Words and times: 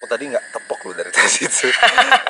Oh, 0.00 0.08
tadi 0.08 0.32
nggak 0.32 0.56
tepok 0.56 0.80
lu 0.88 0.92
dari 0.96 1.12
tadi 1.16 1.44
itu. 1.44 1.68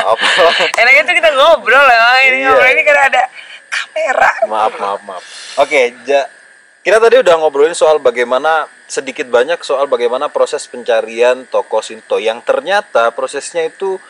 Apa? 0.02 0.26
Enaknya 0.74 1.02
tuh 1.06 1.14
kita 1.14 1.30
ngobrol 1.30 1.78
lah. 1.78 2.18
Ini 2.26 2.42
Iya. 2.42 2.50
ngobrol 2.50 2.70
ini 2.74 2.82
kan 2.82 2.96
ada 2.98 3.22
kamera. 3.70 4.30
maaf, 4.50 4.74
maaf, 4.74 5.00
maaf. 5.06 5.22
Oke, 5.62 5.94
ja, 6.02 6.26
kita 6.82 6.98
tadi 6.98 7.22
udah 7.22 7.34
ngobrolin 7.38 7.70
soal 7.70 8.02
bagaimana 8.02 8.66
sedikit 8.90 9.30
banyak 9.30 9.62
soal 9.62 9.86
bagaimana 9.86 10.26
proses 10.26 10.66
pencarian 10.66 11.46
toko 11.46 11.78
Sinto 11.78 12.18
yang 12.18 12.42
ternyata 12.42 13.14
prosesnya 13.14 13.62
itu 13.62 14.02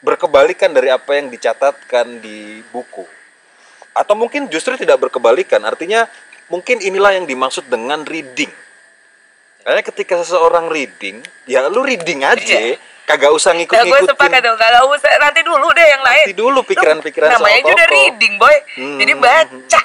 berkebalikan 0.00 0.72
dari 0.72 0.88
apa 0.88 1.20
yang 1.20 1.28
dicatatkan 1.28 2.24
di 2.24 2.64
buku. 2.72 3.04
Atau 3.92 4.16
mungkin 4.16 4.48
justru 4.48 4.72
tidak 4.80 5.04
berkebalikan, 5.04 5.60
artinya 5.68 6.08
mungkin 6.48 6.80
inilah 6.80 7.12
yang 7.12 7.28
dimaksud 7.28 7.68
dengan 7.68 8.08
reading. 8.08 8.48
Karena 9.66 9.82
ketika 9.82 10.14
seseorang 10.22 10.70
reading, 10.70 11.26
ya 11.42 11.66
lu 11.66 11.82
reading 11.82 12.22
aja, 12.22 12.54
Iya. 12.54 12.78
kagak 13.02 13.34
usah 13.34 13.50
Nah, 13.50 13.58
gue 13.58 13.66
ngikut-ngikutin. 13.66 14.06
sepakat 14.14 14.40
dong. 14.40 14.54
Kalau 14.54 14.94
usah 14.94 15.10
nanti 15.18 15.42
dulu 15.42 15.66
deh 15.74 15.86
yang 15.90 16.02
lain. 16.06 16.22
Nanti 16.22 16.38
dulu 16.38 16.58
pikiran-pikiran 16.62 17.26
Lu, 17.26 17.34
Namanya 17.34 17.58
soal 17.58 17.70
juga 17.74 17.84
reading, 17.90 18.32
boy. 18.38 18.56
Hmm. 18.78 18.98
Jadi 19.02 19.12
baca. 19.18 19.80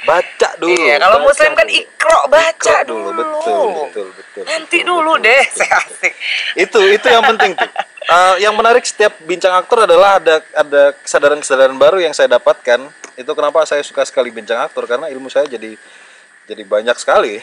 Baca 0.00 0.48
dulu. 0.56 0.72
Iya, 0.76 0.94
kalau 0.96 1.18
muslim 1.24 1.52
kan 1.52 1.64
dulu. 1.64 1.80
ikro 1.80 2.20
baca 2.28 2.74
Ikro 2.76 2.88
dulu. 2.88 3.08
betul, 3.16 3.64
betul, 3.88 4.06
betul. 4.12 4.44
Nanti 4.44 4.78
betul, 4.80 4.88
dulu 4.92 5.12
betul, 5.16 5.24
deh, 5.24 5.42
betul, 5.44 5.56
saya 5.56 5.72
asik. 5.80 6.12
Itu 6.56 6.80
itu 6.86 7.06
yang 7.08 7.24
penting 7.26 7.52
tuh. 7.56 7.72
Eh, 8.10 8.42
yang 8.42 8.58
menarik 8.58 8.82
setiap 8.82 9.14
bincang 9.22 9.54
aktor 9.54 9.86
adalah 9.86 10.18
ada 10.18 10.42
ada 10.50 10.90
kesadaran-kesadaran 10.98 11.78
baru 11.78 12.02
yang 12.02 12.10
saya 12.10 12.26
dapatkan. 12.26 12.90
Itu 13.14 13.38
kenapa 13.38 13.62
saya 13.62 13.86
suka 13.86 14.02
sekali 14.02 14.34
bincang 14.34 14.58
aktor 14.58 14.82
karena 14.82 15.06
ilmu 15.06 15.30
saya 15.30 15.46
jadi 15.46 15.78
jadi 16.42 16.62
banyak 16.66 16.98
sekali. 16.98 17.38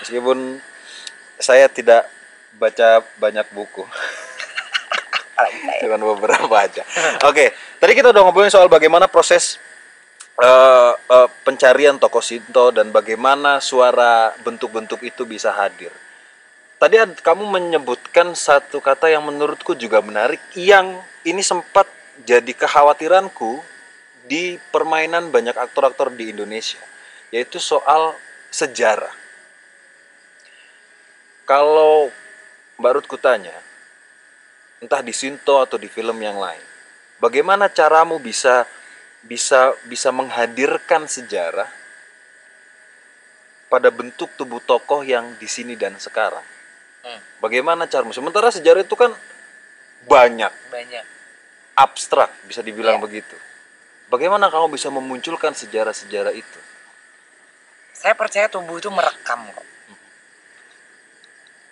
Meskipun 0.00 0.60
saya 1.40 1.68
tidak 1.68 2.08
baca 2.56 3.04
banyak 3.16 3.46
buku. 3.52 3.84
Cuman 5.80 6.00
beberapa 6.16 6.52
aja. 6.56 6.84
Oke, 7.24 7.52
tadi 7.80 7.92
kita 7.96 8.12
udah 8.12 8.20
ngobrolin 8.24 8.52
soal 8.52 8.68
bagaimana 8.68 9.08
proses 9.08 9.56
eh, 10.36 10.92
eh, 10.96 11.28
pencarian 11.44 11.96
tokoh 11.96 12.20
Sinto 12.20 12.72
dan 12.72 12.92
bagaimana 12.92 13.60
suara 13.60 14.36
bentuk-bentuk 14.44 15.00
itu 15.00 15.24
bisa 15.24 15.52
hadir. 15.52 15.92
Tadi 16.80 16.96
ad- 16.96 17.20
kamu 17.20 17.44
menyebutkan 17.44 18.32
satu 18.32 18.80
kata 18.80 19.12
yang 19.12 19.24
menurutku 19.28 19.76
juga 19.76 20.00
menarik, 20.00 20.40
yang 20.56 20.96
ini 21.28 21.44
sempat 21.44 21.84
jadi 22.24 22.52
kekhawatiranku 22.56 23.60
di 24.24 24.56
permainan 24.72 25.28
banyak 25.28 25.56
aktor-aktor 25.56 26.08
di 26.12 26.32
Indonesia, 26.32 26.80
yaitu 27.28 27.60
soal 27.60 28.16
sejarah. 28.48 29.19
Kalau 31.50 32.14
Mbak 32.78 32.92
Ruth 32.94 33.08
kutanya, 33.10 33.58
entah 34.78 35.02
di 35.02 35.10
Sinto 35.10 35.58
atau 35.58 35.74
di 35.82 35.90
film 35.90 36.14
yang 36.22 36.38
lain. 36.38 36.62
Bagaimana 37.18 37.66
caramu 37.66 38.22
bisa 38.22 38.70
bisa 39.26 39.74
bisa 39.90 40.14
menghadirkan 40.14 41.10
sejarah 41.10 41.66
pada 43.66 43.90
bentuk 43.90 44.30
tubuh 44.38 44.62
tokoh 44.62 45.02
yang 45.02 45.34
di 45.42 45.50
sini 45.50 45.74
dan 45.74 45.98
sekarang? 45.98 46.46
Hmm, 47.02 47.18
Bagaimana 47.42 47.90
caramu? 47.90 48.14
Sementara 48.14 48.54
sejarah 48.54 48.86
itu 48.86 48.94
kan 48.94 49.10
banyak, 50.06 50.54
banyak. 50.70 51.04
abstrak 51.74 52.30
bisa 52.46 52.62
dibilang 52.62 53.02
Iya. 53.02 53.04
begitu. 53.10 53.36
Bagaimana 54.06 54.46
kamu 54.54 54.78
bisa 54.78 54.86
memunculkan 54.86 55.50
sejarah-sejarah 55.50 56.30
itu? 56.30 56.60
Saya 57.92 58.14
percaya 58.14 58.46
tubuh 58.46 58.78
itu 58.78 58.88
merekam 58.88 59.50
kok. 59.50 59.66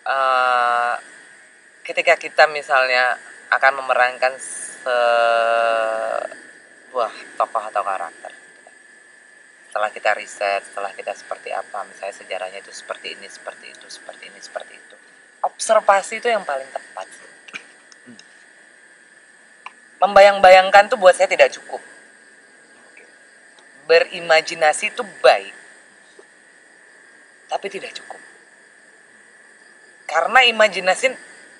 Eh, 0.08 0.94
ketika 1.84 2.16
kita 2.16 2.48
misalnya 2.48 3.20
akan 3.52 3.84
memerankan 3.84 4.40
sebuah 4.40 4.88
tokoh 7.36 7.60
atau 7.68 7.84
karakter 7.84 8.32
setelah 9.68 9.92
kita 9.92 10.16
riset 10.16 10.64
setelah 10.64 10.96
kita 10.96 11.12
seperti 11.12 11.52
apa 11.52 11.84
misalnya 11.84 12.16
sejarahnya 12.24 12.64
itu 12.64 12.72
seperti 12.72 13.20
ini 13.20 13.28
seperti 13.28 13.68
itu 13.68 13.84
seperti 13.84 14.32
ini 14.32 14.40
seperti 14.40 14.80
itu. 14.80 14.96
Observasi 15.44 16.24
itu 16.24 16.32
yang 16.32 16.40
paling 16.48 16.72
tepat. 16.72 17.04
Membayang-bayangkan 20.00 20.88
tuh 20.88 20.96
buat 20.96 21.12
saya 21.12 21.28
tidak 21.28 21.52
cukup. 21.52 21.84
Berimajinasi 23.84 24.88
itu 24.96 25.04
baik. 25.20 25.52
Tapi 27.52 27.66
tidak 27.68 27.92
cukup 27.92 28.27
karena 30.08 30.40
imajinasi 30.48 31.12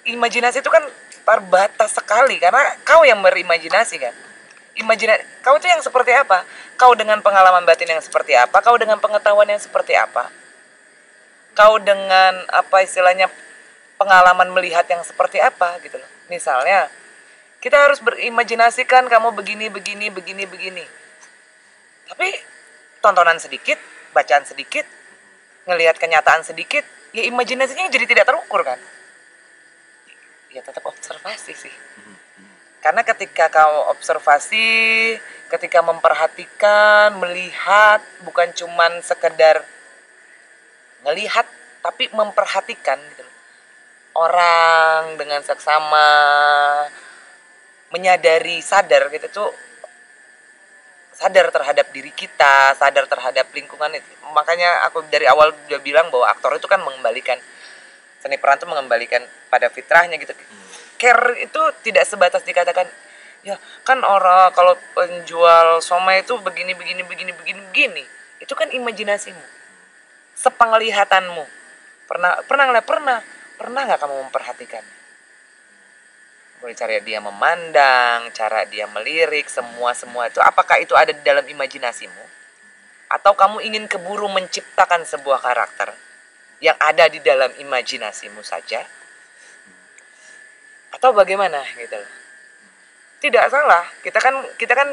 imajinasi 0.09 0.65
itu 0.65 0.71
kan 0.73 0.81
terbatas 1.29 1.93
sekali. 1.93 2.41
Karena 2.41 2.73
kau 2.83 3.05
yang 3.05 3.21
berimajinasi 3.21 4.01
kan? 4.01 4.15
Imajinasi 4.81 5.45
kau 5.45 5.61
itu 5.61 5.69
yang 5.69 5.85
seperti 5.85 6.17
apa? 6.17 6.49
Kau 6.81 6.97
dengan 6.97 7.21
pengalaman 7.21 7.69
batin 7.69 7.93
yang 7.93 8.01
seperti 8.01 8.33
apa? 8.33 8.65
Kau 8.65 8.81
dengan 8.81 8.97
pengetahuan 8.97 9.45
yang 9.45 9.61
seperti 9.61 9.93
apa? 9.93 10.33
Kau 11.53 11.77
dengan 11.77 12.49
apa 12.49 12.81
istilahnya 12.81 13.29
pengalaman 14.01 14.49
melihat 14.57 14.89
yang 14.89 15.05
seperti 15.05 15.43
apa 15.43 15.77
gitu 15.85 16.01
loh. 16.01 16.11
Misalnya 16.33 16.89
kita 17.61 17.77
harus 17.77 18.01
berimajinasikan 18.01 19.11
kamu 19.11 19.37
begini 19.37 19.69
begini 19.69 20.09
begini 20.09 20.49
begini. 20.49 20.85
Tapi 22.09 22.29
tontonan 23.05 23.37
sedikit 23.37 23.77
bacaan 24.17 24.49
sedikit 24.49 24.89
ngelihat 25.69 26.01
kenyataan 26.01 26.47
sedikit 26.47 26.87
ya 27.13 27.23
imajinasinya 27.29 27.89
jadi 27.89 28.05
tidak 28.05 28.29
terukur 28.29 28.61
kan? 28.65 28.79
Ya 30.53 30.61
tetap 30.65 30.85
observasi 30.85 31.53
sih. 31.53 31.75
Karena 32.79 33.03
ketika 33.03 33.51
kau 33.51 33.91
observasi 33.93 34.67
ketika 35.49 35.81
memperhatikan 35.81 37.17
melihat 37.17 38.05
bukan 38.23 38.53
cuman 38.53 39.01
sekedar 39.01 39.65
ngelihat 41.05 41.49
tapi 41.81 42.13
memperhatikan 42.13 43.01
gitu 43.17 43.25
orang 44.19 45.17
dengan 45.17 45.41
seksama 45.41 46.11
menyadari 47.89 48.61
sadar 48.61 49.09
gitu 49.09 49.27
tuh 49.33 49.51
sadar 51.19 51.51
terhadap 51.51 51.91
diri 51.91 52.15
kita, 52.15 52.79
sadar 52.79 53.11
terhadap 53.11 53.51
lingkungan 53.51 53.91
itu. 53.91 54.07
Makanya 54.31 54.87
aku 54.87 55.03
dari 55.11 55.27
awal 55.27 55.51
udah 55.51 55.81
bilang 55.83 56.07
bahwa 56.15 56.31
aktor 56.31 56.55
itu 56.55 56.71
kan 56.71 56.79
mengembalikan 56.79 57.43
seni 58.23 58.39
peran 58.39 58.59
itu 58.59 58.67
mengembalikan 58.71 59.23
pada 59.51 59.67
fitrahnya 59.67 60.15
gitu. 60.15 60.31
Care 60.95 61.43
itu 61.43 61.61
tidak 61.83 62.07
sebatas 62.07 62.47
dikatakan 62.47 62.87
ya 63.47 63.55
kan 63.87 64.03
orang 64.03 64.51
kalau 64.55 64.75
penjual 64.95 65.79
somai 65.83 66.23
itu 66.23 66.39
begini 66.39 66.79
begini 66.79 67.03
begini 67.03 67.35
begini 67.35 67.61
begini. 67.67 68.05
Itu 68.39 68.55
kan 68.55 68.71
imajinasimu. 68.71 69.43
Sepenglihatanmu. 70.39 71.45
Pernah 72.07 72.47
pernah 72.47 72.65
nggak 72.71 72.87
pernah 72.87 73.19
pernah 73.59 73.81
nggak 73.91 73.99
kamu 73.99 74.15
memperhatikan? 74.31 74.98
Cara 76.59 76.99
dia 76.99 77.23
memandang, 77.23 78.35
cara 78.35 78.67
dia 78.67 78.91
melirik, 78.91 79.47
semua 79.47 79.95
semua 79.95 80.27
itu 80.27 80.43
apakah 80.43 80.83
itu 80.83 80.91
ada 80.99 81.15
di 81.15 81.23
dalam 81.23 81.47
imajinasimu? 81.47 82.25
Atau 83.09 83.39
kamu 83.39 83.63
ingin 83.63 83.87
keburu 83.87 84.27
menciptakan 84.27 85.07
sebuah 85.07 85.39
karakter 85.39 85.95
yang 86.59 86.75
ada 86.83 87.07
di 87.07 87.23
dalam 87.23 87.55
imajinasimu 87.55 88.43
saja? 88.43 88.83
Atau 90.91 91.15
bagaimana 91.15 91.63
gitu 91.79 91.95
loh. 91.95 92.13
Tidak 93.23 93.45
salah. 93.51 93.87
Kita 94.03 94.19
kan 94.19 94.35
kita 94.59 94.75
kan 94.75 94.89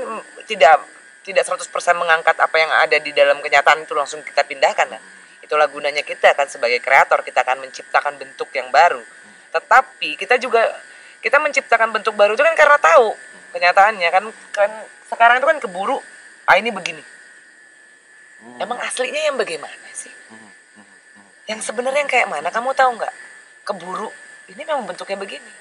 tidak 0.46 0.86
tidak 1.26 1.44
100% 1.50 1.66
mengangkat 1.97 2.38
apa 2.38 2.56
yang 2.62 2.70
ada 2.70 2.97
di 3.02 3.09
dalam 3.09 3.42
kenyataan 3.42 3.82
itu 3.82 3.97
langsung 3.97 4.22
kita 4.22 4.46
pindahkan 4.46 4.86
kan. 4.86 5.02
Itulah 5.42 5.66
gunanya 5.66 6.06
kita 6.06 6.38
kan 6.38 6.46
sebagai 6.46 6.78
kreator, 6.78 7.26
kita 7.26 7.42
akan 7.42 7.66
menciptakan 7.66 8.22
bentuk 8.22 8.53
yang 8.53 8.70
baru. 8.70 9.02
Tetapi 9.50 10.22
kita 10.22 10.38
juga 10.38 10.61
kita 11.25 11.41
menciptakan 11.41 11.89
bentuk 11.89 12.13
baru 12.13 12.37
itu 12.37 12.45
kan 12.45 12.53
karena 12.53 12.77
tahu 12.77 13.17
kenyataannya 13.57 14.09
kan 14.13 14.23
kan 14.53 14.69
sekarang 15.09 15.41
itu 15.41 15.47
kan 15.49 15.57
keburu 15.57 15.97
ah 16.45 16.53
ini 16.53 16.69
begini. 16.69 17.01
Emang 18.61 18.77
aslinya 18.77 19.25
yang 19.25 19.33
bagaimana 19.33 19.89
sih? 19.89 20.13
Yang 21.49 21.66
sebenarnya 21.66 22.05
yang 22.05 22.11
kayak 22.13 22.29
mana? 22.29 22.53
Kamu 22.53 22.77
tahu 22.77 23.01
nggak? 23.01 23.13
Keburu 23.66 24.13
ini 24.53 24.61
memang 24.61 24.85
bentuknya 24.85 25.17
begini. 25.17 25.51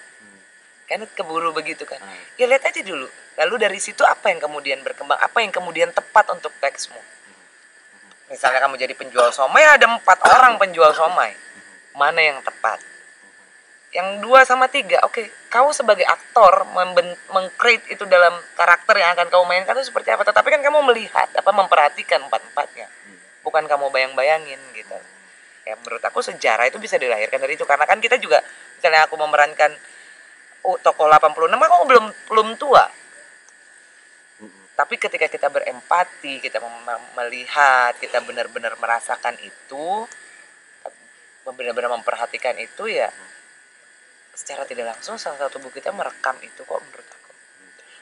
Kan 0.85 1.01
keburu 1.17 1.57
begitu 1.57 1.89
kan? 1.89 1.97
Ya 2.37 2.45
lihat 2.45 2.69
aja 2.69 2.85
dulu. 2.85 3.09
Lalu 3.41 3.55
dari 3.57 3.81
situ 3.81 4.05
apa 4.05 4.29
yang 4.29 4.45
kemudian 4.45 4.85
berkembang? 4.85 5.17
Apa 5.17 5.41
yang 5.41 5.49
kemudian 5.49 5.89
tepat 5.97 6.29
untuk 6.29 6.53
teksmu? 6.61 7.01
Misalnya 8.29 8.61
kamu 8.69 8.77
jadi 8.77 8.93
penjual 8.93 9.33
somai 9.33 9.65
ada 9.65 9.89
empat 9.89 10.29
orang 10.29 10.61
penjual 10.61 10.93
somai. 10.93 11.33
Mana 11.97 12.21
yang 12.21 12.45
tepat 12.45 12.85
yang 13.95 14.19
dua 14.19 14.43
sama 14.43 14.67
tiga 14.67 14.99
oke 15.07 15.23
kau 15.47 15.71
sebagai 15.71 16.03
aktor 16.03 16.67
mengcreate 17.31 17.95
itu 17.95 18.03
dalam 18.11 18.35
karakter 18.59 18.99
yang 18.99 19.15
akan 19.15 19.31
kau 19.31 19.47
mainkan 19.47 19.79
itu 19.79 19.95
seperti 19.95 20.11
apa? 20.11 20.27
Tetapi 20.27 20.51
kan 20.51 20.61
kamu 20.67 20.83
melihat 20.91 21.31
apa 21.31 21.51
memperhatikan 21.55 22.27
empat 22.27 22.43
empatnya 22.51 22.91
bukan 23.47 23.71
kamu 23.71 23.95
bayang 23.95 24.19
bayangin 24.19 24.59
gitu. 24.75 24.99
Ya 25.63 25.79
menurut 25.79 26.03
aku 26.03 26.27
sejarah 26.27 26.67
itu 26.67 26.83
bisa 26.83 26.99
dilahirkan 26.99 27.39
dari 27.39 27.55
itu. 27.55 27.63
Karena 27.63 27.87
kan 27.87 28.03
kita 28.03 28.19
juga 28.19 28.43
misalnya 28.75 29.07
aku 29.07 29.15
memerankan 29.15 29.71
oh, 30.67 30.75
tokoh 30.83 31.07
86 31.07 31.55
aku 31.55 31.85
belum 31.87 32.05
belum 32.35 32.49
tua. 32.59 32.85
Tapi 34.75 34.99
ketika 34.99 35.31
kita 35.31 35.55
berempati 35.55 36.43
kita 36.43 36.59
melihat 37.15 37.95
kita 38.03 38.19
benar-benar 38.27 38.75
merasakan 38.83 39.39
itu 39.39 40.03
benar-benar 41.47 41.93
memperhatikan 41.95 42.57
itu 42.57 42.89
ya 42.89 43.13
secara 44.35 44.67
tidak 44.67 44.95
langsung 44.95 45.17
salah 45.17 45.39
satu 45.39 45.59
tubuh 45.59 45.71
kita 45.71 45.91
merekam 45.91 46.35
itu 46.43 46.63
kok 46.63 46.79
menurut 46.79 47.09
aku 47.09 47.23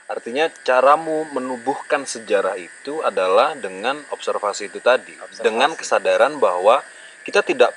Artinya 0.08 0.50
caramu 0.60 1.24
menubuhkan 1.32 2.04
sejarah 2.04 2.58
itu 2.58 3.00
adalah 3.00 3.56
dengan 3.56 3.96
observasi 4.12 4.68
itu 4.68 4.76
tadi, 4.76 5.14
Observasi. 5.16 5.40
dengan 5.40 5.72
kesadaran 5.72 6.36
bahwa 6.36 6.84
kita 7.22 7.40
tidak 7.40 7.72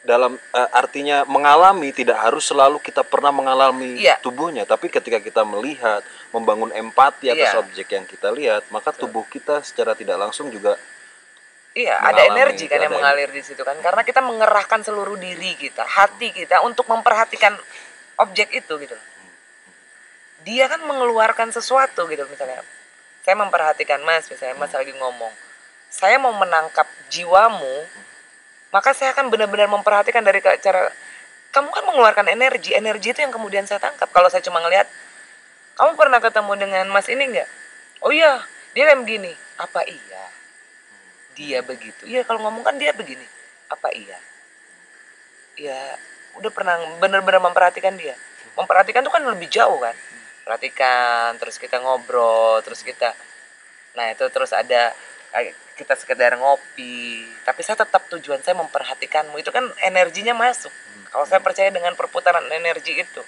dalam 0.00 0.36
eh, 0.36 0.68
artinya 0.72 1.24
mengalami 1.24 1.92
tidak 1.92 2.16
harus 2.20 2.48
selalu 2.48 2.80
kita 2.80 3.04
pernah 3.04 3.32
mengalami 3.32 4.00
Iya. 4.00 4.16
tubuhnya, 4.20 4.64
tapi 4.64 4.88
ketika 4.88 5.20
kita 5.20 5.44
melihat, 5.44 6.00
membangun 6.32 6.72
empati 6.72 7.28
atas 7.28 7.52
Iya. 7.52 7.60
objek 7.60 7.88
yang 7.92 8.04
kita 8.04 8.28
lihat, 8.32 8.64
maka 8.68 8.92
tubuh 8.92 9.24
kita 9.24 9.60
secara 9.60 9.92
tidak 9.92 10.16
langsung 10.16 10.48
juga 10.48 10.76
Iya, 11.70 12.02
ada 12.02 12.26
energi 12.34 12.66
kan 12.66 12.82
yang 12.82 12.90
mengalir 12.90 13.30
di 13.30 13.46
situ 13.46 13.62
kan. 13.62 13.78
Karena 13.78 14.02
kita 14.02 14.18
mengerahkan 14.18 14.82
seluruh 14.82 15.14
diri 15.14 15.54
kita, 15.54 15.86
hati 15.86 16.34
kita 16.34 16.66
untuk 16.66 16.90
memperhatikan 16.90 17.54
objek 18.18 18.50
itu 18.50 18.74
gitu. 18.82 18.96
Dia 20.42 20.66
kan 20.66 20.82
mengeluarkan 20.82 21.54
sesuatu 21.54 22.10
gitu 22.10 22.26
misalnya. 22.26 22.66
Saya 23.22 23.36
memperhatikan 23.38 24.02
Mas, 24.02 24.26
misalnya 24.26 24.58
Mas 24.58 24.74
lagi 24.74 24.90
ngomong. 24.98 25.30
Saya 25.90 26.18
mau 26.18 26.34
menangkap 26.34 26.86
jiwamu, 27.06 27.86
maka 28.74 28.90
saya 28.90 29.14
akan 29.14 29.30
benar-benar 29.30 29.70
memperhatikan 29.70 30.26
dari 30.26 30.42
cara 30.42 30.90
kamu 31.50 31.68
kan 31.74 31.82
mengeluarkan 31.82 32.26
energi, 32.30 32.74
energi 32.78 33.10
itu 33.10 33.20
yang 33.26 33.34
kemudian 33.34 33.66
saya 33.66 33.82
tangkap. 33.82 34.06
Kalau 34.14 34.30
saya 34.30 34.42
cuma 34.42 34.62
ngelihat, 34.62 34.86
kamu 35.74 35.98
pernah 35.98 36.22
ketemu 36.22 36.52
dengan 36.54 36.86
Mas 36.94 37.10
ini 37.10 37.26
enggak? 37.26 37.48
Oh 38.02 38.14
iya, 38.14 38.42
dia 38.74 38.86
kan 38.86 39.02
begini. 39.02 39.34
Apa 39.58 39.82
iya? 39.82 40.39
Dia 41.40 41.64
begitu. 41.64 42.04
Iya 42.04 42.28
kalau 42.28 42.44
ngomong 42.44 42.60
kan 42.60 42.76
dia 42.76 42.92
begini. 42.92 43.24
Apa 43.72 43.88
iya? 43.96 44.20
Ya 45.56 45.80
udah 46.36 46.52
pernah 46.52 46.76
bener-bener 47.00 47.40
memperhatikan 47.40 47.96
dia. 47.96 48.12
Memperhatikan 48.60 49.00
tuh 49.00 49.12
kan 49.12 49.24
lebih 49.24 49.48
jauh 49.48 49.80
kan. 49.80 49.96
Perhatikan, 50.44 51.40
terus 51.40 51.56
kita 51.56 51.80
ngobrol, 51.80 52.60
terus 52.60 52.84
kita 52.84 53.16
Nah, 53.90 54.06
itu 54.14 54.22
terus 54.30 54.54
ada 54.54 54.94
eh, 55.34 55.50
kita 55.74 55.98
sekedar 55.98 56.36
ngopi. 56.38 57.26
Tapi 57.42 57.60
saya 57.64 57.82
tetap 57.82 58.06
tujuan 58.12 58.38
saya 58.44 58.54
memperhatikanmu. 58.60 59.34
Itu 59.40 59.50
kan 59.50 59.66
energinya 59.82 60.36
masuk. 60.36 60.70
Kalau 61.10 61.26
saya 61.26 61.42
percaya 61.42 61.74
dengan 61.74 61.98
perputaran 61.98 62.46
energi 62.54 63.02
itu. 63.02 63.22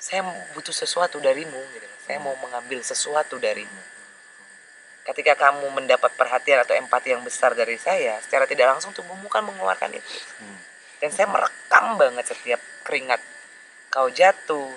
Saya 0.00 0.24
butuh 0.56 0.72
sesuatu 0.72 1.20
darimu 1.20 1.60
gitu. 1.76 1.88
Saya 2.04 2.16
mau 2.20 2.32
mengambil 2.40 2.80
sesuatu 2.80 3.36
darimu 3.36 3.93
ketika 5.04 5.36
kamu 5.36 5.68
mendapat 5.68 6.16
perhatian 6.16 6.64
atau 6.64 6.72
empati 6.72 7.12
yang 7.12 7.20
besar 7.20 7.52
dari 7.52 7.76
saya, 7.76 8.16
secara 8.24 8.48
tidak 8.48 8.72
langsung 8.72 8.96
tubuhmu 8.96 9.28
kan 9.28 9.44
mengeluarkan 9.44 9.92
itu. 9.92 10.16
Dan 11.00 11.12
saya 11.12 11.28
merekam 11.28 12.00
banget 12.00 12.24
setiap 12.32 12.60
keringat 12.80 13.20
kau 13.92 14.08
jatuh. 14.08 14.72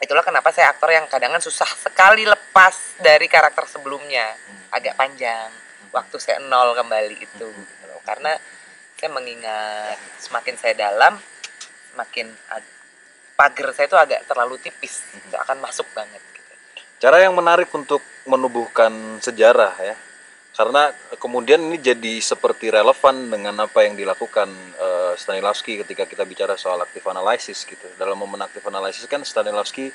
Itulah 0.00 0.24
kenapa 0.24 0.48
saya 0.48 0.72
aktor 0.72 0.88
yang 0.88 1.04
kadang 1.12 1.36
susah 1.36 1.68
sekali 1.68 2.24
lepas 2.24 2.96
dari 3.04 3.28
karakter 3.28 3.68
sebelumnya. 3.68 4.24
Agak 4.72 4.96
panjang. 4.96 5.52
Waktu 5.92 6.16
saya 6.16 6.40
nol 6.40 6.72
kembali 6.72 7.20
itu. 7.20 7.46
gitu 7.52 7.84
loh. 7.84 8.00
Karena 8.08 8.32
saya 8.96 9.10
mengingat 9.12 10.00
semakin 10.16 10.56
saya 10.56 10.72
dalam, 10.72 11.20
semakin 11.92 12.32
ag- 12.48 12.76
pagar 13.36 13.76
saya 13.76 13.92
itu 13.92 13.98
agak 14.00 14.20
terlalu 14.24 14.56
tipis. 14.64 15.04
Itu 15.12 15.36
akan 15.36 15.60
masuk 15.60 15.84
banget. 15.92 16.29
Cara 17.00 17.16
yang 17.16 17.32
menarik 17.32 17.72
untuk 17.72 18.04
menubuhkan 18.28 18.92
sejarah 19.24 19.72
ya. 19.80 19.96
Karena 20.52 20.92
kemudian 21.16 21.56
ini 21.72 21.80
jadi 21.80 22.20
seperti 22.20 22.68
relevan 22.68 23.32
dengan 23.32 23.56
apa 23.64 23.88
yang 23.88 23.96
dilakukan 23.96 24.52
eh, 24.76 25.12
Stanislavski 25.16 25.80
ketika 25.80 26.04
kita 26.04 26.28
bicara 26.28 26.60
soal 26.60 26.76
active 26.84 27.08
analysis 27.08 27.64
gitu. 27.64 27.88
Dalam 27.96 28.20
momen 28.20 28.44
active 28.44 28.68
analysis 28.68 29.08
kan 29.08 29.24
Stanislavski 29.24 29.88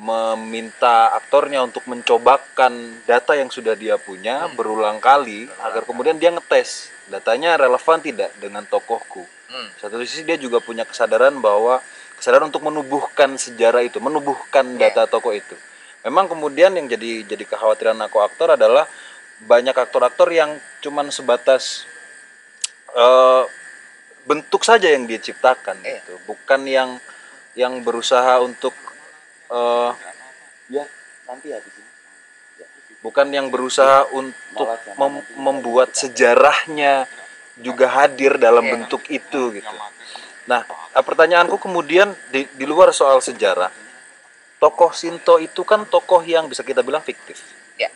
meminta 0.00 1.14
aktornya 1.14 1.62
untuk 1.62 1.86
mencobakan 1.86 3.04
data 3.06 3.38
yang 3.38 3.52
sudah 3.52 3.78
dia 3.78 3.94
punya 4.00 4.50
berulang 4.58 4.98
kali 4.98 5.46
agar 5.62 5.86
kemudian 5.86 6.18
dia 6.18 6.34
ngetes 6.34 6.90
datanya 7.06 7.54
relevan 7.54 8.02
tidak 8.02 8.34
dengan 8.42 8.66
tokohku. 8.66 9.22
Hmm. 9.50 9.66
satu 9.82 9.98
sisi 10.06 10.22
dia 10.22 10.38
juga 10.38 10.62
punya 10.62 10.86
kesadaran 10.86 11.34
bahwa 11.42 11.82
kesadaran 12.14 12.54
untuk 12.54 12.62
menubuhkan 12.62 13.34
sejarah 13.34 13.82
itu 13.82 13.98
menubuhkan 13.98 14.62
Iya. 14.78 14.94
data 14.94 15.10
tokoh 15.10 15.34
itu 15.34 15.58
memang 16.00 16.26
kemudian 16.26 16.72
yang 16.72 16.86
jadi 16.86 17.24
jadi 17.26 17.44
kekhawatiran 17.46 17.98
aku 18.00 18.18
aktor 18.18 18.54
adalah 18.54 18.88
banyak 19.40 19.72
aktor-aktor 19.72 20.28
yang 20.30 20.52
cuman 20.80 21.08
sebatas 21.08 21.84
eh, 22.92 23.44
bentuk 24.24 24.62
saja 24.62 24.88
yang 24.88 25.04
dia 25.04 25.16
ciptakan 25.16 25.80
Iya. 25.80 26.00
gitu 26.00 26.14
bukan 26.24 26.60
yang 26.64 26.90
yang 27.56 27.80
berusaha 27.80 28.40
untuk 28.40 28.72
eh, 29.48 29.90
ya 30.70 30.84
nanti 31.24 31.50
habis 31.50 31.72
ini 31.72 31.88
bukan 33.00 33.32
yang 33.32 33.48
berusaha 33.48 34.12
untuk 34.12 34.68
mem- 35.00 35.24
membuat 35.40 35.96
sejarahnya 35.96 37.08
juga 37.56 37.88
hadir 37.88 38.36
dalam 38.36 38.64
Iya. 38.64 38.72
bentuk 38.76 39.02
itu 39.08 39.56
gitu. 39.56 39.76
Nah, 40.44 40.64
eh, 40.68 41.04
pertanyaanku 41.04 41.56
kemudian 41.56 42.12
di, 42.28 42.44
di 42.52 42.64
luar 42.64 42.92
soal 42.92 43.20
sejarah, 43.20 43.72
tokoh 44.60 44.92
Sinto 44.92 45.40
itu 45.40 45.64
kan 45.64 45.88
tokoh 45.88 46.20
yang 46.20 46.46
bisa 46.46 46.60
kita 46.60 46.84
bilang 46.84 47.00
fiktif, 47.00 47.40
Ya. 47.80 47.88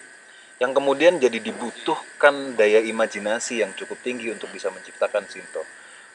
yang 0.59 0.73
kemudian 0.73 1.21
jadi 1.21 1.37
dibutuhkan 1.39 2.57
daya 2.57 2.81
imajinasi 2.81 3.61
yang 3.61 3.77
cukup 3.77 4.01
tinggi 4.01 4.33
untuk 4.33 4.49
bisa 4.51 4.73
menciptakan 4.73 5.29
Sinto. 5.29 5.61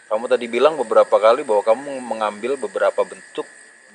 Kamu 0.10 0.26
tadi 0.26 0.50
bilang 0.50 0.74
beberapa 0.74 1.22
kali 1.22 1.46
bahwa 1.46 1.62
kamu 1.62 2.02
mengambil 2.02 2.58
beberapa 2.58 3.06
bentuk 3.06 3.46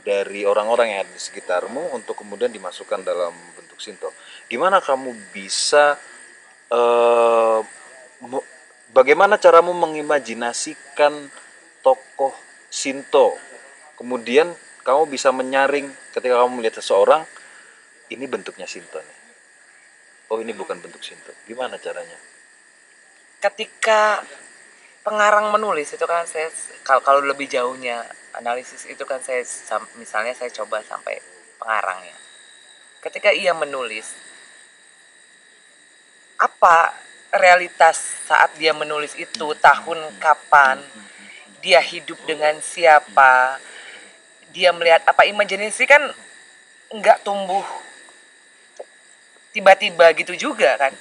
dari 0.06 0.46
orang-orang 0.46 0.94
yang 0.94 1.00
ada 1.02 1.10
di 1.10 1.18
sekitarmu 1.18 1.90
untuk 1.90 2.22
kemudian 2.22 2.54
dimasukkan 2.54 3.02
dalam 3.02 3.34
bentuk 3.58 3.82
Sinto. 3.82 4.14
Gimana 4.46 4.78
kamu 4.78 5.10
bisa 5.34 5.98
mu- 8.22 8.46
bagaimana 8.94 9.40
caramu 9.42 9.74
mengimajinasikan 9.74 11.12
tokoh 11.82 12.36
Sinto? 12.70 13.34
Kemudian 13.98 14.54
kamu 14.84 15.08
bisa 15.08 15.32
menyaring 15.32 15.88
ketika 16.12 16.44
kamu 16.44 16.60
melihat 16.60 16.78
seseorang 16.78 17.24
ini 18.12 18.28
bentuknya 18.28 18.68
Sinto 18.68 19.00
nih. 19.00 19.18
Oh, 20.28 20.38
ini 20.40 20.52
bukan 20.52 20.78
bentuk 20.80 21.00
Sinto. 21.00 21.32
Gimana 21.48 21.80
caranya? 21.80 22.16
ketika 23.44 24.24
pengarang 25.04 25.52
menulis 25.52 25.92
itu 25.92 26.04
kan 26.08 26.24
saya 26.24 26.48
kalau 26.80 27.04
kalau 27.04 27.20
lebih 27.20 27.44
jauhnya 27.44 28.00
analisis 28.32 28.88
itu 28.88 29.04
kan 29.04 29.20
saya 29.20 29.44
misalnya 30.00 30.32
saya 30.32 30.48
coba 30.48 30.80
sampai 30.80 31.20
pengarangnya 31.60 32.16
ketika 33.04 33.36
ia 33.36 33.52
menulis 33.52 34.16
apa 36.40 36.96
realitas 37.36 38.00
saat 38.24 38.56
dia 38.56 38.72
menulis 38.72 39.12
itu 39.20 39.52
tahun 39.60 40.00
kapan 40.16 40.80
dia 41.60 41.84
hidup 41.84 42.16
dengan 42.24 42.56
siapa 42.64 43.60
dia 44.54 44.70
melihat 44.70 45.02
apa 45.02 45.26
imajinasi 45.26 45.82
kan 45.90 45.98
nggak 46.94 47.26
tumbuh 47.26 47.66
tiba-tiba 49.50 50.14
gitu 50.14 50.38
juga 50.38 50.78
kan. 50.78 50.94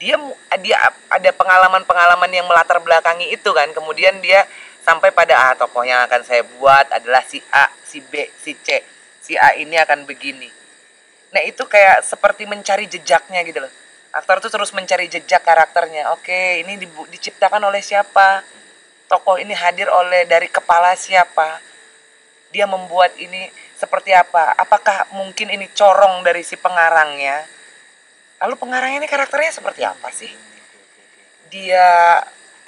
Dia 0.00 0.16
dia 0.60 0.76
ada 1.12 1.30
pengalaman-pengalaman 1.32 2.32
yang 2.32 2.48
melatar 2.48 2.80
belakangi 2.80 3.36
itu 3.36 3.52
kan. 3.52 3.68
Kemudian 3.76 4.16
dia 4.24 4.48
sampai 4.80 5.12
pada 5.12 5.36
ah 5.36 5.52
tokoh 5.52 5.84
yang 5.84 6.00
akan 6.08 6.24
saya 6.24 6.40
buat 6.56 6.88
adalah 6.88 7.20
si 7.28 7.44
A 7.52 7.68
si 7.84 8.00
B 8.00 8.32
si 8.40 8.56
C. 8.64 8.80
Si 9.20 9.36
A 9.36 9.52
ini 9.60 9.76
akan 9.76 10.08
begini. 10.08 10.48
Nah 11.36 11.44
itu 11.44 11.68
kayak 11.68 12.00
seperti 12.00 12.48
mencari 12.48 12.88
jejaknya 12.88 13.44
gitu 13.44 13.60
loh. 13.60 13.72
Aktor 14.16 14.40
tuh 14.40 14.48
terus 14.48 14.72
mencari 14.72 15.12
jejak 15.12 15.44
karakternya. 15.44 16.16
Oke 16.16 16.64
ini 16.64 16.80
dibu- 16.80 17.08
diciptakan 17.12 17.60
oleh 17.60 17.84
siapa? 17.84 18.40
Tokoh 19.08 19.36
ini 19.36 19.52
hadir 19.52 19.88
oleh 19.92 20.24
dari 20.24 20.48
kepala 20.48 20.96
siapa 20.96 21.65
dia 22.54 22.64
membuat 22.68 23.14
ini 23.18 23.50
seperti 23.76 24.14
apa 24.14 24.54
apakah 24.56 25.10
mungkin 25.12 25.52
ini 25.52 25.68
corong 25.74 26.24
dari 26.24 26.40
si 26.46 26.56
pengarangnya 26.56 27.56
Lalu 28.40 28.54
pengarangnya 28.60 28.98
ini 29.04 29.08
karakternya 29.08 29.52
seperti 29.52 29.82
apa 29.84 30.08
sih? 30.12 30.28
Dia 31.48 32.20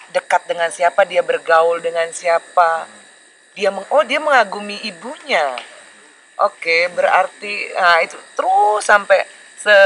dekat 0.08 0.49
dengan 0.49 0.73
siapa? 0.73 1.04
Dia 1.04 1.20
bergaul 1.20 1.85
dengan 1.85 2.08
siapa? 2.08 2.88
Dia 3.52 3.68
meng- 3.68 3.88
oh 3.92 4.04
dia 4.06 4.16
mengagumi 4.23 4.80
ibunya. 4.88 5.58
Oke, 6.40 6.88
berarti 6.94 7.75
nah 7.75 7.99
itu 8.00 8.16
terus 8.38 8.87
sampai 8.87 9.26
se 9.58 9.76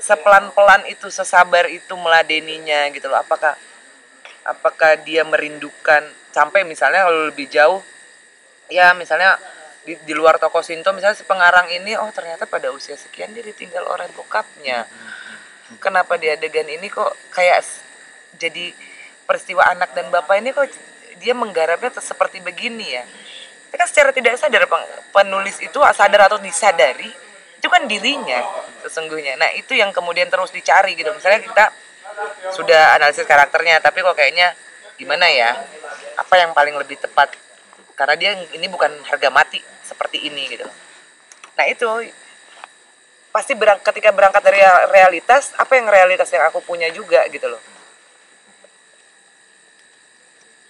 sepelan-pelan 0.00 0.88
itu 0.88 1.08
sesabar 1.12 1.68
itu 1.70 1.94
meladeninya 1.94 2.88
gitu 2.90 3.06
loh. 3.06 3.20
Apakah 3.20 3.54
apakah 4.42 4.98
dia 5.04 5.22
merindukan 5.22 6.02
sampai 6.34 6.66
misalnya 6.66 7.06
kalau 7.06 7.30
lebih 7.30 7.46
jauh 7.46 7.80
ya 8.68 8.96
misalnya 8.96 9.36
di, 9.84 9.94
di 10.00 10.14
luar 10.16 10.40
toko 10.40 10.64
Sinto 10.64 10.96
misalnya 10.96 11.16
si 11.16 11.28
pengarang 11.28 11.68
ini 11.68 11.92
oh 12.00 12.08
ternyata 12.08 12.48
pada 12.48 12.72
usia 12.72 12.96
sekian 12.96 13.36
dia 13.36 13.44
ditinggal 13.44 13.84
oleh 13.84 14.08
bokapnya. 14.16 14.88
Kenapa 15.80 16.16
di 16.20 16.28
adegan 16.28 16.68
ini 16.68 16.88
kok 16.88 17.12
kayak 17.32 17.64
jadi 18.36 18.72
peristiwa 19.24 19.64
anak 19.64 19.92
dan 19.96 20.08
bapak 20.08 20.40
ini 20.40 20.52
kok 20.52 20.68
dia 21.20 21.32
menggarapnya 21.36 21.92
seperti 22.00 22.40
begini 22.40 22.96
ya? 22.96 23.04
Itu 23.68 23.74
kan 23.76 23.88
secara 23.88 24.10
tidak 24.12 24.40
sadar 24.40 24.64
penulis 25.12 25.60
itu 25.60 25.78
sadar 25.92 26.28
atau 26.28 26.40
disadari 26.40 27.08
itu 27.60 27.68
kan 27.72 27.88
dirinya 27.88 28.44
sesungguhnya. 28.84 29.40
Nah 29.40 29.56
itu 29.56 29.72
yang 29.72 29.88
kemudian 29.88 30.28
terus 30.28 30.52
dicari 30.52 30.96
gitu. 30.96 31.08
Misalnya 31.16 31.40
kita 31.40 31.64
sudah 32.52 32.96
analisis 32.96 33.24
karakternya 33.24 33.80
tapi 33.80 34.04
kok 34.04 34.16
kayaknya 34.16 34.52
gimana 35.00 35.28
ya? 35.32 35.52
Apa 36.20 36.44
yang 36.44 36.52
paling 36.52 36.76
lebih 36.76 37.00
tepat 37.00 37.32
karena 37.94 38.14
dia 38.18 38.30
ini 38.54 38.66
bukan 38.66 38.90
harga 39.06 39.30
mati 39.30 39.62
seperti 39.86 40.26
ini 40.26 40.50
gitu. 40.50 40.66
Nah 41.54 41.64
itu 41.70 41.86
pasti 43.30 43.54
berang, 43.54 43.78
ketika 43.82 44.10
berangkat 44.10 44.42
dari 44.42 44.62
realitas 44.90 45.54
apa 45.58 45.78
yang 45.78 45.86
realitas 45.86 46.30
yang 46.30 46.46
aku 46.50 46.62
punya 46.62 46.90
juga 46.90 47.22
gitu 47.30 47.46
loh. 47.46 47.62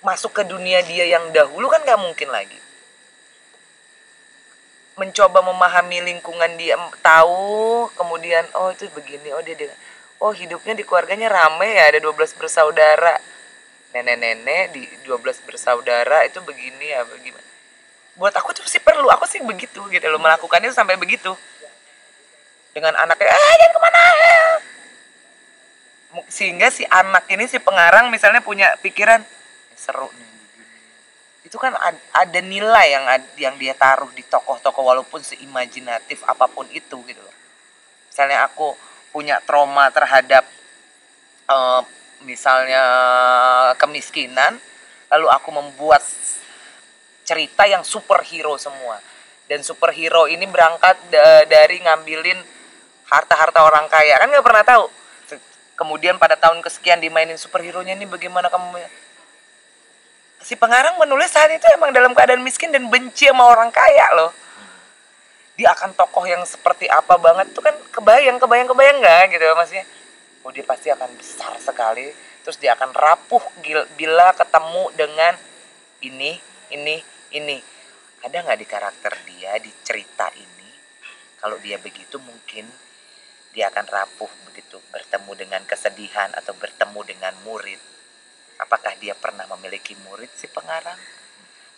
Masuk 0.04 0.37
ke 0.37 0.45
dunia 0.45 0.85
dia 0.85 1.09
yang 1.09 1.33
dahulu 1.33 1.69
kan 1.73 1.81
nggak 1.81 2.00
mungkin 2.00 2.28
lagi. 2.28 2.61
Mencoba 5.00 5.43
memahami 5.43 6.07
lingkungan 6.12 6.54
dia 6.61 6.76
tahu 7.00 7.88
kemudian 7.97 8.47
oh 8.54 8.71
itu 8.71 8.87
begini 8.93 9.33
oh 9.35 9.43
dia, 9.43 9.57
dia 9.57 9.73
oh 10.23 10.31
hidupnya 10.31 10.76
di 10.76 10.87
keluarganya 10.87 11.33
rame 11.33 11.66
ya 11.66 11.90
ada 11.90 11.99
12 11.99 12.14
bersaudara 12.38 13.19
nenek-nenek 13.95 14.75
di 14.75 14.83
12 15.07 15.47
bersaudara 15.47 16.27
itu 16.27 16.43
begini 16.43 16.91
ya 16.91 17.07
bagaimana? 17.07 17.47
Buat 18.19 18.35
aku 18.35 18.51
tuh 18.51 18.67
sih 18.67 18.83
perlu 18.83 19.07
aku 19.07 19.23
sih 19.31 19.39
begitu 19.39 19.79
gitu 19.87 20.07
loh 20.11 20.19
melakukannya 20.19 20.75
sampai 20.75 20.99
begitu. 20.99 21.31
Dengan 22.75 22.99
anaknya 22.99 23.31
eh 23.31 23.55
jangan 23.55 23.71
ke 23.71 23.79
mana. 23.79 24.03
Sehingga 26.27 26.75
si 26.75 26.83
anak 26.91 27.31
ini 27.31 27.47
si 27.47 27.63
pengarang 27.63 28.11
misalnya 28.11 28.43
punya 28.43 28.75
pikiran 28.83 29.23
"Eh, 29.23 29.79
seru 29.79 30.11
nih. 30.11 30.31
Begini." 30.59 30.79
itu 31.47 31.57
kan 31.59 31.79
ad- 31.79 32.03
ada 32.11 32.41
nilai 32.43 32.87
yang 32.91 33.05
yang 33.39 33.55
dia 33.63 33.79
taruh 33.79 34.11
di 34.11 34.27
tokoh-tokoh 34.27 34.83
walaupun 34.83 35.23
seimajinatif 35.23 36.27
apa 36.27 36.51
pun 36.51 36.67
itu 36.75 36.99
gitu 37.07 37.23
loh. 37.23 37.37
Misalnya 38.11 38.43
aku 38.47 38.75
punya 39.15 39.39
trauma 39.47 39.87
terhadap 39.95 40.43
eh, 41.47 41.83
misalnya 42.25 42.83
kemiskinan 43.76 44.59
lalu 45.12 45.28
aku 45.31 45.49
membuat 45.54 46.02
cerita 47.25 47.64
yang 47.64 47.85
superhero 47.87 48.57
semua. 48.59 49.00
Dan 49.45 49.61
superhero 49.61 50.25
ini 50.25 50.49
berangkat 50.49 50.97
da- 51.12 51.45
dari 51.45 51.81
ngambilin 51.85 52.40
harta-harta 53.09 53.61
orang 53.61 53.87
kaya. 53.93 54.16
Kan 54.19 54.33
nggak 54.33 54.45
pernah 54.45 54.64
tahu. 54.64 54.85
Kemudian 55.75 56.16
pada 56.16 56.38
tahun 56.38 56.62
kesekian 56.62 57.02
dimainin 57.02 57.37
superhero 57.37 57.83
nya 57.83 57.99
ini 57.99 58.07
bagaimana 58.07 58.47
kamu 58.47 58.78
si 60.45 60.54
pengarang 60.54 61.00
menulis 61.00 61.33
saat 61.33 61.50
itu 61.50 61.64
emang 61.73 61.90
dalam 61.90 62.12
keadaan 62.14 62.45
miskin 62.45 62.71
dan 62.71 62.87
benci 62.87 63.26
sama 63.26 63.49
orang 63.49 63.75
kaya 63.75 64.07
loh. 64.14 64.31
Dia 65.59 65.75
akan 65.75 65.99
tokoh 65.99 66.23
yang 66.31 66.47
seperti 66.47 66.87
apa 66.87 67.19
banget 67.19 67.50
tuh 67.57 67.64
kan 67.64 67.75
kebayang 67.90 68.38
kebayang 68.38 68.71
kebayang 68.71 68.97
nggak 69.02 69.35
gitu 69.35 69.47
maksudnya 69.57 69.87
oh 70.45 70.53
dia 70.53 70.65
pasti 70.65 70.93
akan 70.93 71.17
besar 71.17 71.57
sekali. 71.59 72.07
Terus 72.45 72.61
dia 72.61 72.77
akan 72.77 72.93
rapuh 72.93 73.41
bila 73.97 74.31
ketemu 74.37 74.85
dengan 74.93 75.35
ini 76.05 76.37
ini 76.71 76.97
ini. 77.33 77.59
Ada 78.25 78.41
nggak 78.41 78.61
di 78.61 78.69
karakter 78.69 79.13
dia 79.29 79.57
di 79.61 79.73
cerita 79.85 80.29
ini? 80.37 80.71
Kalau 81.41 81.57
dia 81.61 81.77
begitu 81.81 82.17
mungkin 82.21 82.69
dia 83.53 83.69
akan 83.73 83.85
rapuh 83.89 84.31
begitu 84.49 84.81
bertemu 84.93 85.33
dengan 85.37 85.63
kesedihan 85.65 86.33
atau 86.37 86.53
bertemu 86.57 87.01
dengan 87.05 87.35
murid. 87.45 87.81
Apakah 88.61 88.97
dia 89.01 89.17
pernah 89.17 89.45
memiliki 89.57 89.97
murid 90.05 90.31
si 90.37 90.49
pengarang? 90.49 91.01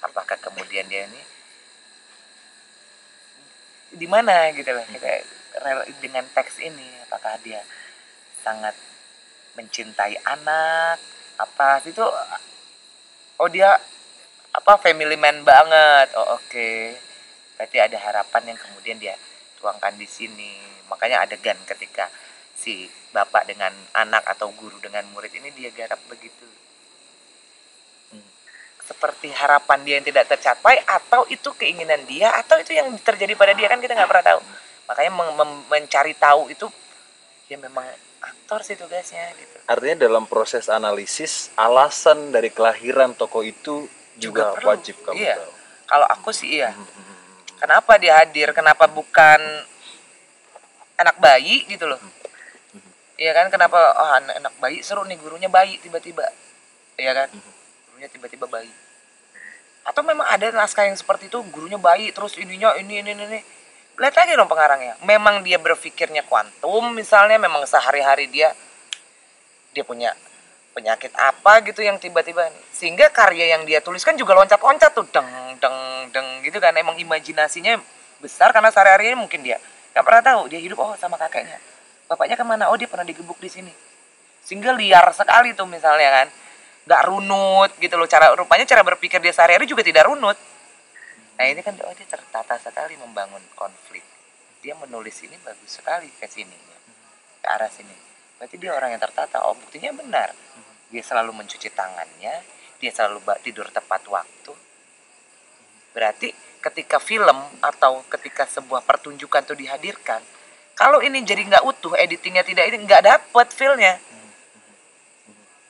Apakah 0.02 0.38
kemudian 0.38 0.86
dia 0.86 1.06
ini 1.06 1.36
di 3.96 4.06
mana 4.10 4.50
gitu 4.52 4.74
loh 4.74 4.82
kayak 4.82 5.24
rel- 5.62 5.88
dengan 6.02 6.26
teks 6.34 6.60
ini 6.60 6.84
apakah 7.06 7.38
dia 7.40 7.62
sangat 8.46 8.78
mencintai 9.58 10.14
anak 10.22 11.02
apa 11.42 11.82
itu 11.82 12.06
oh 13.42 13.48
dia 13.50 13.74
apa 14.56 14.72
family 14.80 15.18
man 15.20 15.44
banget. 15.44 16.14
Oh 16.16 16.40
oke. 16.40 16.70
Berarti 17.58 17.76
ada 17.76 17.98
harapan 18.00 18.54
yang 18.54 18.58
kemudian 18.58 18.96
dia 18.96 19.18
tuangkan 19.60 19.98
di 20.00 20.08
sini. 20.08 20.56
Makanya 20.88 21.26
adegan 21.28 21.58
ketika 21.68 22.08
si 22.56 22.88
bapak 23.12 23.52
dengan 23.52 23.72
anak 23.92 24.24
atau 24.24 24.48
guru 24.56 24.80
dengan 24.80 25.04
murid 25.12 25.34
ini 25.36 25.52
dia 25.52 25.68
garap 25.74 26.00
begitu. 26.08 26.46
Hmm. 28.06 28.30
seperti 28.86 29.34
harapan 29.34 29.82
dia 29.82 29.94
yang 29.98 30.06
tidak 30.06 30.30
tercapai 30.30 30.78
atau 30.86 31.26
itu 31.26 31.50
keinginan 31.58 32.06
dia 32.06 32.30
atau 32.38 32.54
itu 32.62 32.70
yang 32.70 32.86
terjadi 33.02 33.34
pada 33.34 33.50
dia 33.50 33.66
kan 33.66 33.82
kita 33.82 33.92
nggak 33.92 34.08
pernah 34.08 34.26
tahu. 34.30 34.40
Makanya 34.86 35.12
mencari 35.68 36.14
tahu 36.14 36.48
itu 36.54 36.70
ya 37.50 37.58
memang 37.58 37.82
aktor 38.22 38.60
sih 38.62 38.76
tugasnya 38.78 39.32
gitu. 39.36 39.56
Artinya 39.66 40.06
dalam 40.06 40.24
proses 40.30 40.70
analisis 40.70 41.50
alasan 41.58 42.30
dari 42.30 42.48
kelahiran 42.50 43.12
tokoh 43.14 43.42
itu 43.42 43.86
juga, 44.16 44.56
perlu. 44.56 44.72
wajib 44.72 44.96
kamu 45.04 45.16
Iya. 45.20 45.36
tahu. 45.36 45.52
kalau 45.86 46.06
aku 46.10 46.30
sih 46.34 46.58
iya. 46.58 46.74
Kenapa 47.56 47.96
dia 47.96 48.20
hadir? 48.20 48.52
Kenapa 48.52 48.84
bukan 48.90 49.40
anak 50.96 51.16
bayi 51.20 51.64
gitu 51.68 51.88
loh. 51.88 52.00
Iya 53.16 53.32
kan? 53.32 53.48
Kenapa 53.48 53.78
oh, 53.96 54.10
anak, 54.12 54.34
anak 54.44 54.54
bayi 54.60 54.84
seru 54.84 55.04
nih 55.08 55.16
gurunya 55.16 55.48
bayi 55.48 55.80
tiba-tiba. 55.80 56.24
Iya 57.00 57.12
kan? 57.16 57.28
Gurunya 57.88 58.08
tiba-tiba 58.12 58.44
bayi. 58.44 58.68
Atau 59.86 60.02
memang 60.04 60.26
ada 60.28 60.50
naskah 60.52 60.84
yang 60.84 60.98
seperti 60.98 61.30
itu 61.32 61.38
gurunya 61.48 61.78
bayi 61.80 62.10
terus 62.12 62.36
ininya 62.36 62.74
ini 62.76 63.00
ini 63.00 63.10
ini, 63.16 63.24
ini. 63.24 63.40
Lihat 63.96 64.14
lagi 64.14 64.32
dong 64.36 64.48
pengarangnya. 64.48 64.94
Memang 65.04 65.40
dia 65.40 65.56
berpikirnya 65.56 66.24
kuantum 66.28 66.92
misalnya 66.92 67.40
memang 67.40 67.64
sehari-hari 67.64 68.28
dia 68.28 68.52
dia 69.72 69.84
punya 69.84 70.12
penyakit 70.76 71.12
apa 71.16 71.64
gitu 71.64 71.80
yang 71.80 71.96
tiba-tiba 71.96 72.52
sehingga 72.72 73.08
karya 73.08 73.56
yang 73.56 73.64
dia 73.64 73.80
tuliskan 73.80 74.12
juga 74.20 74.36
loncat-loncat 74.36 74.92
tuh 74.92 75.08
deng 75.08 75.28
deng 75.56 75.78
deng 76.12 76.28
gitu 76.44 76.60
kan. 76.60 76.76
Emang 76.76 77.00
imajinasinya 77.00 77.80
besar 78.20 78.52
karena 78.52 78.68
sehari-harinya 78.68 79.24
mungkin 79.24 79.40
dia 79.40 79.56
nggak 79.96 80.04
pernah 80.04 80.22
tahu. 80.22 80.52
Dia 80.52 80.60
hidup 80.60 80.76
oh 80.76 80.92
sama 81.00 81.16
kakeknya. 81.16 81.56
Bapaknya 82.06 82.36
ke 82.36 82.44
mana? 82.44 82.68
Oh 82.68 82.76
dia 82.76 82.86
pernah 82.86 83.04
digebuk 83.08 83.40
di 83.40 83.48
sini. 83.48 83.72
Sehingga 84.44 84.76
liar 84.76 85.08
sekali 85.16 85.56
tuh 85.56 85.64
misalnya 85.64 86.22
kan. 86.22 86.28
Nggak 86.86 87.02
runut 87.08 87.70
gitu 87.80 87.96
loh. 87.96 88.06
Cara 88.06 88.36
rupanya 88.36 88.68
cara 88.68 88.84
berpikir 88.84 89.18
dia 89.24 89.32
sehari-hari 89.32 89.64
juga 89.64 89.80
tidak 89.80 90.06
runut 90.06 90.36
nah 91.36 91.44
ini 91.44 91.60
kan 91.60 91.76
oh 91.84 91.92
dia 91.92 92.08
tertata 92.08 92.56
sekali 92.56 92.96
membangun 92.96 93.44
konflik. 93.52 94.02
Dia 94.64 94.72
menulis 94.80 95.20
ini 95.22 95.36
bagus 95.44 95.78
sekali 95.78 96.08
ke 96.08 96.24
sini 96.26 96.56
ke 97.40 97.46
arah 97.46 97.68
sini. 97.70 97.92
Berarti 98.40 98.56
dia 98.56 98.72
orang 98.72 98.96
yang 98.96 99.02
tertata. 99.02 99.44
Oh 99.46 99.54
buktinya 99.54 99.92
benar. 99.94 100.32
Dia 100.88 101.02
selalu 101.04 101.36
mencuci 101.36 101.68
tangannya 101.72 102.56
dia 102.76 102.92
selalu 102.92 103.24
tidur 103.40 103.68
tepat 103.72 104.04
waktu. 104.08 104.52
Berarti 105.96 106.28
ketika 106.60 107.00
film 107.00 107.38
atau 107.64 108.04
ketika 108.10 108.44
sebuah 108.44 108.84
pertunjukan 108.84 109.48
itu 109.48 109.54
dihadirkan 109.54 110.20
kalau 110.76 111.00
ini 111.00 111.24
jadi 111.24 111.40
nggak 111.46 111.64
utuh 111.64 111.96
editingnya 111.96 112.44
tidak 112.44 112.68
ini 112.68 112.84
nggak 112.84 113.02
dapet 113.04 113.48
feelnya. 113.52 113.96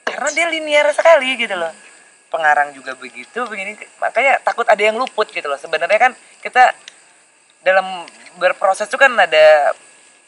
Karena 0.03 0.31
dia 0.35 0.47
linear 0.51 0.91
sekali 0.95 1.39
gitu 1.39 1.55
loh 1.55 1.86
pengarang 2.27 2.75
juga 2.75 2.99
begitu 2.99 3.47
begini 3.47 3.79
makanya 4.03 4.43
takut 4.43 4.67
ada 4.67 4.83
yang 4.83 4.99
luput 4.99 5.31
gitu 5.31 5.47
loh. 5.47 5.59
Sebenarnya 5.59 6.11
kan 6.11 6.13
kita 6.43 6.75
dalam 7.63 8.07
berproses 8.39 8.87
itu 8.87 8.99
kan 8.99 9.11
ada 9.15 9.75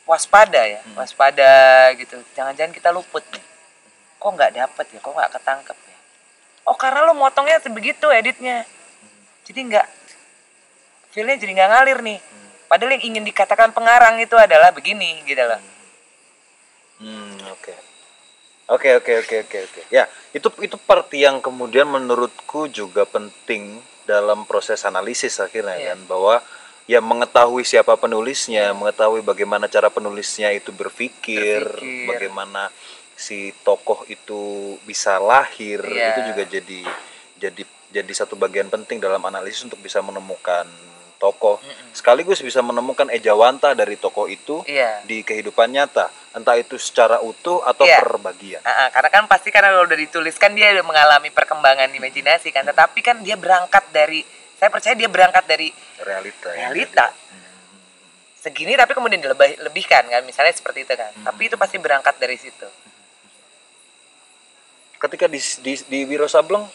waspada 0.08 0.62
ya 0.64 0.80
waspada 0.96 1.92
gitu. 1.98 2.18
Jangan-jangan 2.34 2.72
kita 2.72 2.90
luput 2.90 3.22
nih. 3.34 3.44
Kok 4.18 4.30
nggak 4.34 4.52
dapet 4.56 4.86
ya? 4.94 4.98
Kok 4.98 5.12
nggak 5.14 5.32
ketangkep 5.38 5.78
ya? 5.78 5.98
Oh 6.68 6.76
karena 6.76 7.06
lo 7.06 7.14
motongnya 7.14 7.62
begitu 7.70 8.06
editnya. 8.10 8.66
Jadi 9.46 9.60
nggak 9.72 9.86
feelnya 11.14 11.36
jadi 11.40 11.52
nggak 11.56 11.70
ngalir 11.70 11.98
nih. 12.04 12.18
Padahal 12.68 13.00
yang 13.00 13.04
ingin 13.14 13.24
dikatakan 13.24 13.72
pengarang 13.72 14.20
itu 14.20 14.36
adalah 14.36 14.68
begini 14.76 15.24
gitu 15.24 15.40
loh. 15.40 15.60
Hmm, 17.00 17.40
oke. 17.56 17.87
Oke, 18.68 19.00
oke, 19.00 19.24
oke, 19.24 19.36
oke, 19.48 19.58
oke. 19.64 19.80
Ya, 19.88 20.04
itu 20.36 20.48
itu 20.60 20.76
part 20.76 21.08
yang 21.16 21.40
kemudian 21.40 21.88
menurutku 21.88 22.68
juga 22.68 23.08
penting 23.08 23.80
dalam 24.04 24.44
proses 24.44 24.84
analisis 24.84 25.40
akhirnya 25.40 25.76
Iya. 25.76 25.86
kan 25.96 26.00
bahwa 26.04 26.34
ya 26.84 27.00
mengetahui 27.00 27.64
siapa 27.64 27.96
penulisnya, 27.96 28.72
mengetahui 28.76 29.24
bagaimana 29.24 29.68
cara 29.68 29.88
penulisnya 29.88 30.52
itu 30.52 30.68
berpikir, 30.72 31.64
Berpikir. 31.64 32.08
bagaimana 32.08 32.68
si 33.16 33.56
tokoh 33.64 34.04
itu 34.08 34.76
bisa 34.84 35.16
lahir 35.16 35.80
Iya. 35.80 36.12
itu 36.12 36.20
juga 36.28 36.42
jadi 36.44 36.80
jadi 37.40 37.62
jadi 37.88 38.12
satu 38.12 38.36
bagian 38.36 38.68
penting 38.68 39.00
dalam 39.00 39.20
analisis 39.24 39.64
untuk 39.64 39.80
bisa 39.80 40.04
menemukan 40.04 40.68
tokoh. 41.18 41.58
Sekaligus 41.90 42.38
bisa 42.38 42.62
menemukan 42.62 43.10
ejawanta 43.10 43.74
dari 43.74 43.98
tokoh 43.98 44.30
itu 44.30 44.62
Iya. 44.64 45.02
di 45.02 45.20
kehidupan 45.20 45.68
nyata. 45.68 46.08
Entah 46.32 46.54
itu 46.54 46.78
secara 46.78 47.18
utuh 47.18 47.60
atau 47.62 47.82
Iya. 47.82 47.98
per 47.98 48.22
bagian 48.22 48.62
Ah, 48.62 48.86
ah, 48.86 48.88
karena 48.94 49.10
kan 49.10 49.24
pasti 49.26 49.50
karena 49.50 49.74
kalau 49.74 49.84
udah 49.84 49.98
dituliskan 49.98 50.54
dia 50.54 50.70
udah 50.72 50.86
mengalami 50.86 51.34
perkembangan 51.34 51.90
imajinasi 51.90 52.54
kan. 52.54 52.62
Tetapi 52.64 52.98
kan 53.02 53.18
dia 53.26 53.34
berangkat 53.34 53.90
dari 53.90 54.22
saya 54.54 54.70
percaya 54.70 54.94
dia 54.94 55.10
berangkat 55.10 55.44
dari 55.44 55.70
realita 55.98 56.48
ya. 56.54 56.70
realita. 56.70 57.06
Segini 58.38 58.78
tapi 58.78 58.94
kemudian 58.94 59.18
dilebih 59.18 59.58
lebihkan 59.66 60.06
kan 60.06 60.22
misalnya 60.22 60.54
seperti 60.54 60.86
itu 60.86 60.94
kan. 60.94 61.10
Tapi 61.26 61.50
itu 61.50 61.58
pasti 61.58 61.76
berangkat 61.76 62.14
dari 62.22 62.38
situ. 62.38 62.66
Ketika 64.98 65.26
di 65.26 65.38
di, 65.62 65.72
di 65.86 65.98
Wiro 66.06 66.26
Sableng 66.26 66.66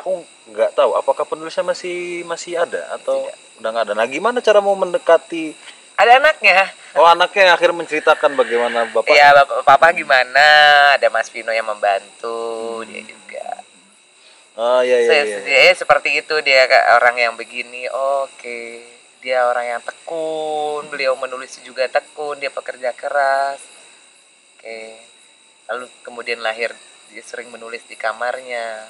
aku 0.00 0.22
nggak 0.48 0.72
tahu 0.78 0.94
apakah 0.96 1.26
penulisnya 1.26 1.66
masih 1.66 2.22
masih 2.24 2.58
ada 2.58 2.96
atau 2.96 3.26
udah 3.58 3.68
nggak 3.70 3.84
ada? 3.90 3.94
Nah 3.98 4.06
gimana 4.06 4.38
cara 4.40 4.62
mau 4.62 4.74
mendekati 4.78 5.52
ada 5.98 6.22
anaknya. 6.22 6.70
Oh 6.94 7.04
anaknya 7.04 7.50
yang 7.50 7.54
akhirnya 7.58 7.76
menceritakan 7.82 8.38
bagaimana 8.38 8.86
bapak? 8.94 9.10
Ya 9.10 9.34
bapak 9.34 9.66
papa 9.66 9.90
gimana? 9.90 10.46
Ada 10.94 11.10
Mas 11.10 11.26
Vino 11.28 11.50
yang 11.50 11.66
membantu 11.66 12.82
dia 12.86 13.02
juga. 13.02 13.62
Oh 14.58 14.82
iya 14.82 15.02
iya, 15.02 15.10
Saya- 15.10 15.26
iya. 15.46 15.70
dia 15.70 15.74
seperti 15.74 16.22
itu 16.22 16.34
dia 16.46 16.66
orang 16.94 17.18
yang 17.18 17.34
begini. 17.34 17.90
Oke 18.22 18.86
dia 19.18 19.50
orang 19.50 19.66
yang 19.66 19.82
tekun 19.82 20.86
beliau 20.94 21.18
menulis 21.18 21.58
juga 21.66 21.90
tekun 21.90 22.38
dia 22.38 22.54
pekerja 22.54 22.94
keras. 22.94 23.58
Oke 24.54 25.02
lalu 25.68 25.84
kemudian 26.00 26.40
lahir 26.40 26.72
dia 27.12 27.22
sering 27.24 27.52
menulis 27.52 27.84
di 27.84 27.96
kamarnya 27.98 28.88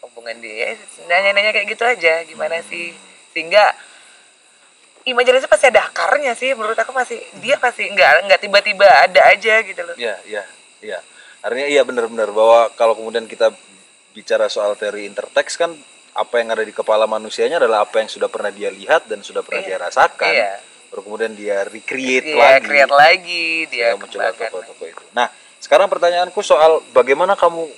hubungan 0.00 0.38
dia 0.38 0.74
nanya-nanya 1.04 1.50
kayak 1.50 1.68
gitu 1.68 1.84
aja 1.84 2.22
gimana 2.24 2.62
sih 2.64 2.94
sehingga 3.32 3.74
imajinasi 5.04 5.48
pasti 5.48 5.66
ada 5.72 5.88
akarnya 5.88 6.36
sih 6.36 6.52
menurut 6.52 6.76
aku 6.76 6.92
pasti 6.92 7.16
dia 7.40 7.56
pasti 7.56 7.88
nggak 7.88 8.28
nggak 8.28 8.40
tiba-tiba 8.40 8.84
ada 8.84 9.20
aja 9.32 9.54
gitu 9.64 9.80
loh 9.80 9.96
Iya, 9.96 10.16
iya, 10.28 10.42
iya. 10.84 10.98
Artinya 11.38 11.68
iya 11.70 11.82
benar-benar 11.86 12.28
bahwa 12.28 12.68
kalau 12.74 12.92
kemudian 12.92 13.24
kita 13.24 13.54
bicara 14.12 14.50
soal 14.50 14.74
teori 14.74 15.06
interteks 15.06 15.54
kan 15.54 15.70
apa 16.12 16.34
yang 16.42 16.50
ada 16.50 16.66
di 16.66 16.74
kepala 16.74 17.06
manusianya 17.06 17.62
adalah 17.62 17.86
apa 17.86 18.02
yang 18.02 18.10
sudah 18.10 18.26
pernah 18.26 18.50
dia 18.50 18.68
lihat 18.68 19.06
dan 19.06 19.22
sudah 19.22 19.46
pernah 19.46 19.62
Iya. 19.62 19.68
dia 19.70 19.78
rasakan. 19.78 20.32
Iya. 20.34 20.52
Baru 20.90 21.00
kemudian 21.06 21.32
dia 21.38 21.62
recreate 21.62 22.26
dia 22.26 22.36
lagi. 22.36 22.66
create 22.66 22.90
lagi 22.92 23.46
dia 23.70 23.94
mencoba 23.94 24.34
tokoh-tokoh 24.34 24.86
itu. 24.88 25.04
Nah, 25.14 25.30
sekarang 25.62 25.86
pertanyaanku 25.86 26.40
soal 26.42 26.82
bagaimana 26.90 27.38
kamu 27.38 27.70